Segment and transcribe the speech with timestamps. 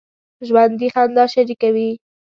[0.47, 1.89] ژوندي خندا شریکه وي